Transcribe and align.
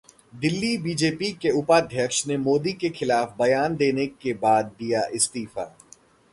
Delhi 0.33 0.77
BJP 0.77 1.31
के 1.31 1.49
उपाध्यक्ष 1.49 2.25
ने 2.27 2.37
मोदी 2.37 2.73
के 2.73 2.89
खिलाफ 2.89 3.35
बयान 3.39 3.75
देने 3.75 4.07
के 4.07 4.33
बाद 4.33 4.75
दिया 4.79 5.03
इस्तीफा 5.13 5.73